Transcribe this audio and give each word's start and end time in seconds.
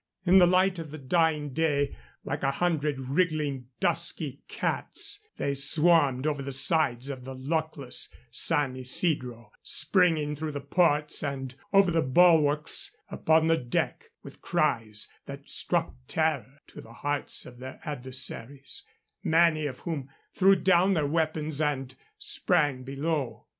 In 0.25 0.39
the 0.39 0.47
light 0.47 0.79
of 0.79 0.89
the 0.89 0.97
dying 0.97 1.49
day, 1.53 1.95
like 2.23 2.41
a 2.41 2.49
hundred 2.49 2.99
wriggling, 3.01 3.67
dusky 3.79 4.41
cats, 4.47 5.23
they 5.37 5.53
swarmed 5.53 6.25
over 6.25 6.41
the 6.41 6.51
sides 6.51 7.07
of 7.09 7.23
the 7.23 7.35
luckless 7.35 8.11
San 8.31 8.75
Isidro, 8.75 9.51
springing 9.61 10.35
through 10.35 10.53
the 10.53 10.59
ports 10.59 11.21
and 11.21 11.53
over 11.71 11.91
the 11.91 12.01
bulwarks 12.01 12.97
upon 13.11 13.45
the 13.45 13.57
deck 13.57 14.09
with 14.23 14.41
cries 14.41 15.07
that 15.27 15.47
struck 15.47 15.93
terror 16.07 16.57
to 16.65 16.81
the 16.81 16.93
hearts 16.93 17.45
of 17.45 17.59
their 17.59 17.79
adversaries, 17.85 18.81
many 19.23 19.67
of 19.67 19.81
whom 19.81 20.09
threw 20.33 20.55
down 20.55 20.95
their 20.95 21.05
weapons 21.05 21.61
and 21.61 21.93
sprang 22.17 22.81
below. 22.81 23.45